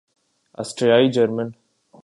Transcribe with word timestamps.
آسٹریائی 0.57 1.11
German 1.11 1.49